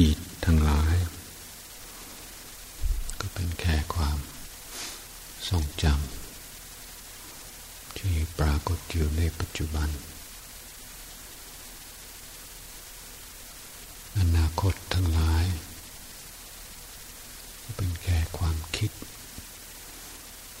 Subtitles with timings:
[0.00, 0.96] ดีตทั้งหลาย
[3.20, 4.18] ก็เป็นแค่ความ
[5.48, 9.88] ทรงจำที่ปรากฏอยู่ในปัจจุบัน
[14.18, 15.44] อนาคตทั้งหลาย
[17.62, 18.90] ก็เป็นแค่ความคิด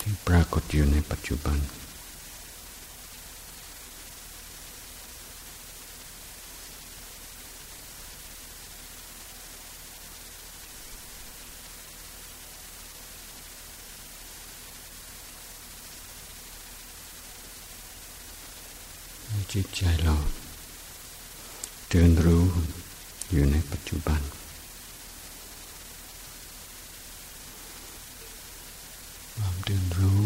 [0.00, 1.58] ที่ปรากฏอยู่ในปัจจุบัน
[19.52, 20.16] จิตใจเรา
[21.88, 22.44] เตือนรู้
[23.30, 24.20] อยู่ในปัจจุบัน
[29.36, 30.22] ความเตือนรู้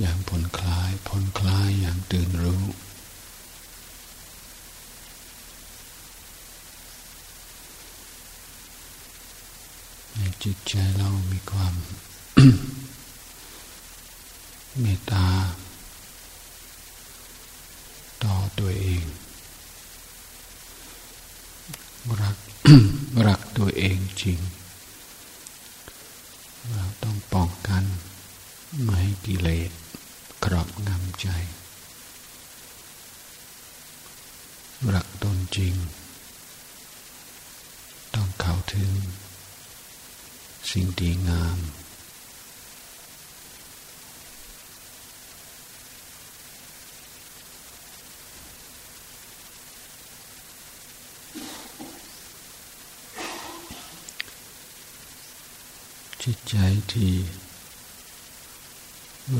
[0.00, 2.62] อย่างผ่อนคลายผ่อนคลายอย่างตื่นรู้
[10.14, 11.74] ในจิตใจเรามีความ
[14.80, 15.26] เมตตา
[18.24, 19.04] ต่อตัวเอง
[22.20, 22.36] รัก
[23.26, 24.38] รักตัวเองจริง
[26.70, 27.84] เราต้องป้องกัน
[28.82, 29.70] ไม่ให้กิเลส
[30.44, 31.28] ครอบงำใจ
[34.94, 35.74] รักตนจริง
[38.14, 38.92] ต้องเข้าถึง
[40.70, 41.58] สิ่งดีงาม
[56.22, 56.58] จิต ใจ
[56.94, 57.14] ที่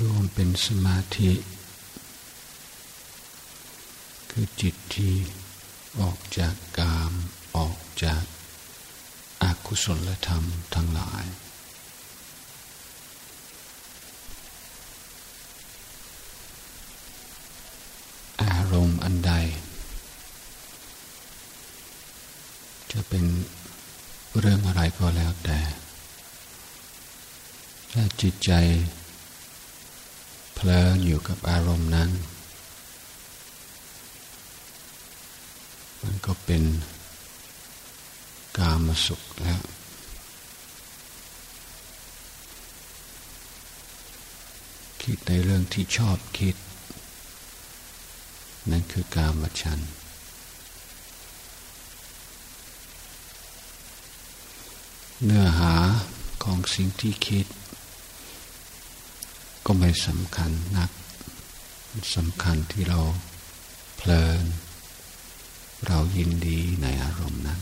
[0.02, 1.32] รวมเป็นสมาธิ
[4.30, 5.14] คือจิตที่
[6.00, 7.12] ออกจากกาม
[7.56, 8.22] ออกจาก
[9.42, 11.24] อากุศลธรรมทั้งหลาย
[18.42, 19.32] อารมณ์อันใด
[22.92, 23.24] จะเป็น
[24.38, 25.60] เรื่องอะไรก็แล้วแต่
[27.92, 28.50] ถ้าจิตใจ
[30.54, 32.10] เพลินอยู่กับอารมณ์นั้น
[36.02, 36.62] มันก็เป็น
[38.58, 39.60] กามสุขแล้ว
[45.02, 46.56] คิดในเรื่องที่ชอบคิด
[48.70, 49.80] นั่นคือกามฉัน
[55.24, 55.74] เนื้อหา
[56.42, 57.46] ของสิ่งที่คิด
[59.70, 60.90] ก็ไม่สำคัญนัก
[62.14, 63.00] สำคัญที่เรา
[63.96, 64.44] เพลิน
[65.86, 67.60] เรายินดีในอารมณ์นั้น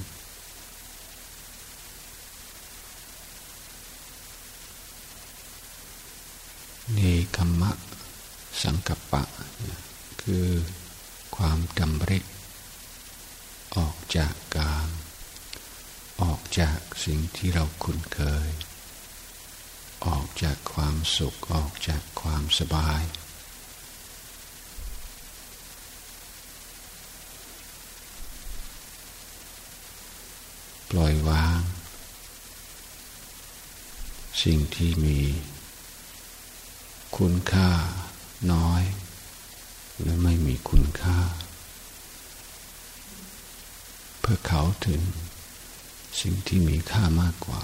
[6.96, 7.70] นี่กรรมะ
[8.62, 9.22] สังกัปปะ
[10.22, 10.46] คือ
[11.36, 12.20] ความดำริ
[13.76, 14.88] ออกจากกาม
[16.22, 18.50] ออกจากสิ่งที่เราคุ้นเคย
[20.06, 23.02] ออกจากความสุขออกจากความสบาย
[30.90, 31.60] ปล่อยวาง
[34.42, 35.20] สิ่งที่มี
[37.16, 37.70] คุณค่า
[38.52, 38.82] น้อย
[39.98, 41.18] หรือไม่มีคุณค่า
[44.20, 45.00] เพื่อเขาถึง
[46.20, 47.62] สิ่งที่มีค่ามากกว่า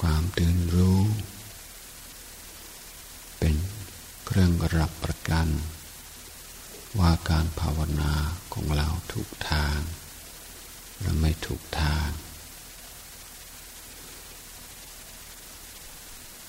[0.00, 1.00] ความ ตื่นรู้
[3.38, 3.54] เป็น
[4.26, 5.48] เครื่องรับประกัน
[6.98, 8.12] ว่าการภาวนา
[8.52, 9.78] ของเราถูกทาง
[10.98, 12.08] หรือไม่ถูกทาง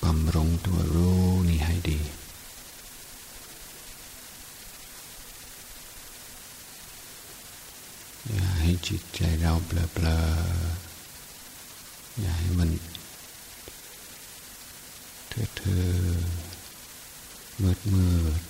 [0.02, 2.00] บำรงตัวรู้นี่ให้ดี
[8.28, 12.70] อย่าให้จิตใจเราเบลอๆอย่าให้มัน
[15.34, 15.86] เธอเธอ
[17.62, 18.08] มืดมื
[18.38, 18.42] ด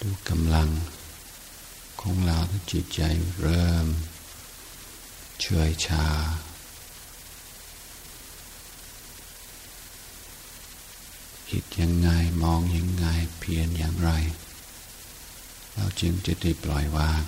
[0.00, 0.70] ดูกำลัง
[2.00, 3.00] ของเราที่จิตใจ
[3.40, 3.86] เริ่ม
[5.40, 6.06] เฉยชา
[11.48, 12.08] คิดยังไง
[12.42, 13.06] มองยังไง
[13.38, 14.10] เพียรอย่างไร
[15.74, 17.24] เราจึงจะได้ปล่อยวาง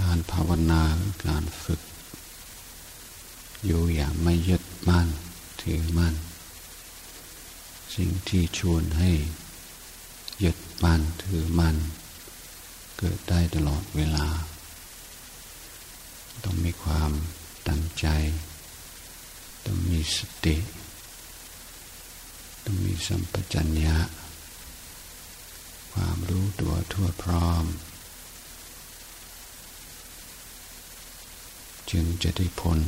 [0.00, 0.82] การภาวนา
[1.26, 1.80] การฝึก
[3.64, 5.08] อยู่อย่างไม่ยึดมั่น
[5.62, 6.14] ถือมั่น
[7.96, 9.10] สิ่งที่ชวนให้
[10.44, 11.76] ยึดมั่นถือมั่น
[12.98, 14.26] เกิดได้ตลอดเวลา
[16.44, 17.10] ต้องมีความ
[17.68, 18.06] ตั้งใจ
[19.64, 20.56] ต้องมีสติ
[22.64, 23.98] ต้องมีสัมปชัญญะ
[25.92, 27.64] ความรู้ตัวทั่วพร้อม
[31.90, 32.78] จึงจะได้พ้น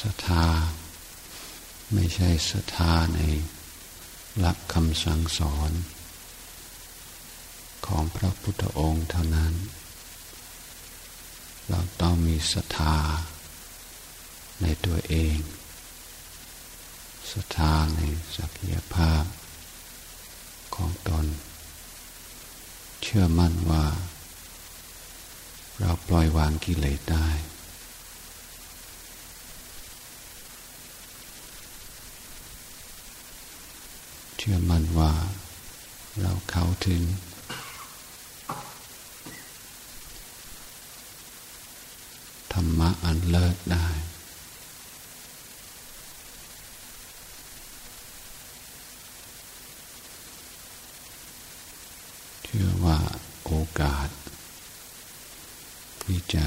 [0.00, 0.46] ศรัทธา
[1.92, 3.20] ไม่ใช่ศรัทธาใน
[4.38, 5.70] หลักคำสั่งสอน
[7.86, 9.54] ของพระพุทธองค์เท่านั้น
[11.68, 12.96] เราต้องมีศรัทธา
[14.62, 15.36] ในตัวเอง
[17.32, 18.00] ศรัทธาใน
[18.36, 19.24] ศักยภาพ
[20.76, 21.26] ของตน
[23.02, 23.84] เชื่อมั่นว่า
[25.80, 27.28] เราปล่อยวางกิเลสได้
[34.38, 35.12] เชื่อมั่นว่า
[36.20, 37.02] เราเข้าถึง
[42.52, 43.86] ธรรมะอันเลิศได้
[52.56, 52.98] ชื่อว่า
[53.44, 54.08] โอกาส
[56.02, 56.46] ที่จะ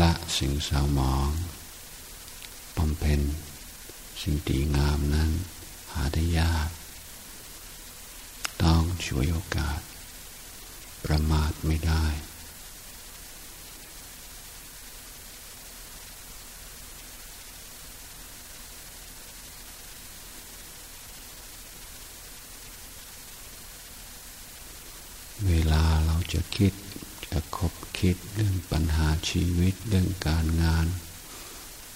[0.00, 1.28] ละสิ่งสาวมอง
[2.76, 3.20] บำเพ็ญ
[4.20, 5.30] สิ่งดีงามนั้น
[5.92, 6.68] หาได้ยาก
[8.62, 9.80] ต้องช่วยโอกาส
[11.04, 12.06] ประมาทไม่ได้
[25.48, 26.72] เวลาเรา จะคิด
[27.28, 30.86] จะคบคิดเรื่องปัญหาชีวิตเรื่องการงาน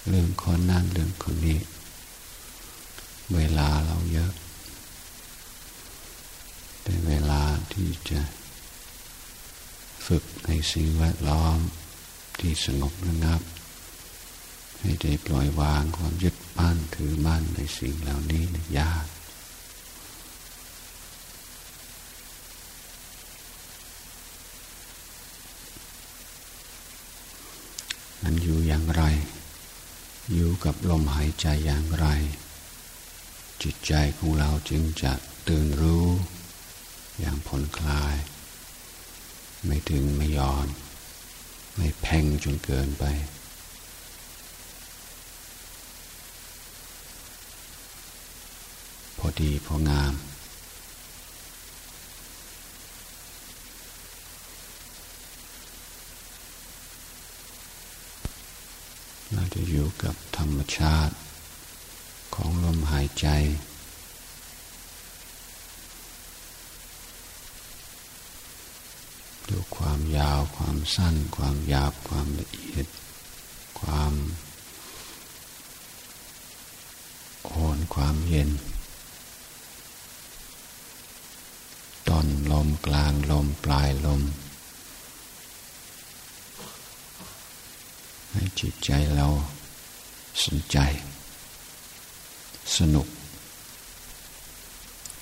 [0.09, 1.59] เรื่องคนนั้นเรื่องคนนี้
[3.33, 4.31] เวลาเราเยอะ
[6.83, 7.43] แต่เวลา
[7.73, 8.21] ที่จะ
[10.05, 11.57] ฝึกในสิ่งแวดล้อม
[12.39, 13.41] ที่สงบระงับ
[14.79, 18.43] ให้ได้ปล่อยวางความยึดมั่นถือมั่นในสิ่งเหล่านี้
[18.79, 19.05] ยาก
[28.23, 29.03] นั้นอยู่อย่างไร
[30.33, 32.07] อยู่กับลมหายใจอย่างไร
[33.63, 35.13] จิตใจของเราจึงจะ
[35.47, 36.07] ตื่นรู้
[37.19, 38.15] อย่างผ่อนคลาย
[39.65, 40.67] ไม่ถึงไม่ย้อน
[41.75, 43.03] ไม่แพ่งจนเกินไป
[49.17, 50.13] พอดีพองาม
[59.33, 61.15] เราจะอยู่กับธรรมชาติ
[62.35, 63.27] ของลมหายใจ
[69.47, 72.85] ดูความยาวความสั้น ความหยาบความละเอียด
[73.79, 74.13] ความ
[77.49, 78.49] อ่อนความเย็น
[82.07, 84.50] ต้นลมกลางลมปลายลมให้
[88.59, 89.27] จิตใจเรา
[90.45, 90.77] สนใจ
[92.77, 93.07] สนุก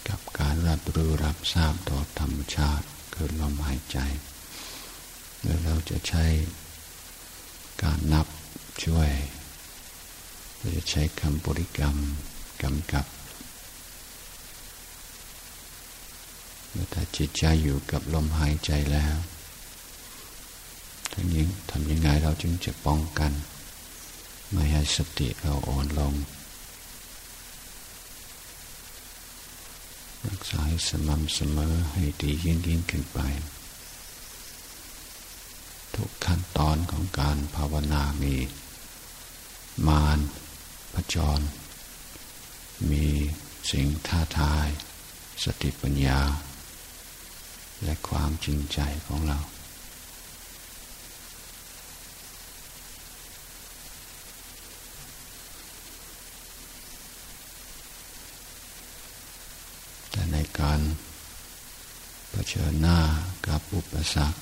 [0.08, 4.00] กับการรับรู้รับทราบต่อธรรมชาติเกิดลมหายใจ
[5.42, 6.26] แล้วเราจะใช้
[7.84, 8.28] การนับ
[8.84, 9.12] ช่วย
[10.58, 11.96] เราจะใช้คำบริกรรม
[12.64, 13.06] กำกับ
[16.70, 19.16] เมื่อถ้าจิตใจอยู่กับลมหายใจแล้ว
[21.14, 23.32] ทำยังทำยังไงเราจึงจะป้องกัน
[24.52, 26.14] ไม่ให้สติเราอ่อนลง
[30.28, 33.20] รักษาให้สม่ำเสมอให้ดียิ่งยิ่งขึ้นไป
[35.96, 38.36] ทุกขั้นตอนของการภาวนามี
[39.88, 40.20] มาร
[40.94, 41.40] พจร
[42.90, 43.06] มี
[43.72, 44.68] สิ่งท้าทาย
[45.44, 46.20] สติปัญญา
[47.84, 49.40] และความจริงใจของเรา
[60.60, 60.80] การ
[62.30, 63.00] เผชิญหน้า
[63.48, 64.40] กับอุปสรรค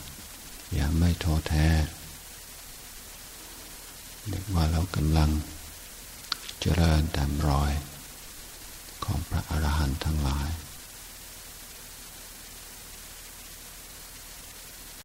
[0.74, 1.68] อย่าไม่ท้อแท้
[4.28, 5.30] เรียกว่าเรากำลัง
[6.60, 7.72] เจริญตามรอย
[9.04, 10.50] ของพระอรหันต์ทั้งหลาย